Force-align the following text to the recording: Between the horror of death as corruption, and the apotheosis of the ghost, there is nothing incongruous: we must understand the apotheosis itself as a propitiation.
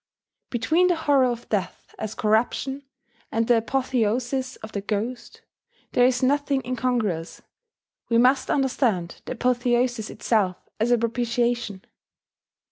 Between 0.49 0.87
the 0.87 0.95
horror 0.95 1.25
of 1.27 1.47
death 1.49 1.93
as 1.99 2.15
corruption, 2.15 2.81
and 3.31 3.47
the 3.47 3.57
apotheosis 3.57 4.55
of 4.63 4.71
the 4.71 4.81
ghost, 4.81 5.43
there 5.91 6.07
is 6.07 6.23
nothing 6.23 6.63
incongruous: 6.65 7.43
we 8.09 8.17
must 8.17 8.49
understand 8.49 9.21
the 9.25 9.33
apotheosis 9.33 10.09
itself 10.09 10.57
as 10.79 10.89
a 10.89 10.97
propitiation. 10.97 11.85